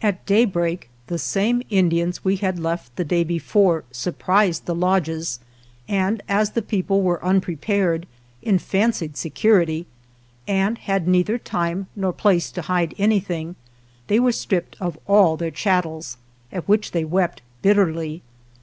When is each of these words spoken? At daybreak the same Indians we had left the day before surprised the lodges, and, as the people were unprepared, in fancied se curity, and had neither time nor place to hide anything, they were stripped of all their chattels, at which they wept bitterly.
At 0.00 0.24
daybreak 0.24 0.88
the 1.08 1.18
same 1.18 1.62
Indians 1.68 2.24
we 2.24 2.36
had 2.36 2.58
left 2.58 2.96
the 2.96 3.04
day 3.04 3.22
before 3.22 3.84
surprised 3.92 4.64
the 4.64 4.74
lodges, 4.74 5.40
and, 5.86 6.22
as 6.26 6.52
the 6.52 6.62
people 6.62 7.02
were 7.02 7.22
unprepared, 7.22 8.06
in 8.40 8.58
fancied 8.58 9.18
se 9.18 9.28
curity, 9.28 9.84
and 10.46 10.78
had 10.78 11.06
neither 11.06 11.36
time 11.36 11.86
nor 11.94 12.14
place 12.14 12.50
to 12.52 12.62
hide 12.62 12.94
anything, 12.96 13.56
they 14.06 14.18
were 14.18 14.32
stripped 14.32 14.74
of 14.80 14.96
all 15.06 15.36
their 15.36 15.50
chattels, 15.50 16.16
at 16.50 16.66
which 16.66 16.92
they 16.92 17.04
wept 17.04 17.42
bitterly. 17.60 18.22